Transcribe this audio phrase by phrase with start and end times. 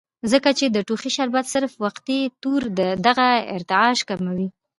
[0.31, 2.61] ځکه چې د ټوخي شربت صرف وقتي طور
[3.07, 4.47] دغه ارتعاش کموي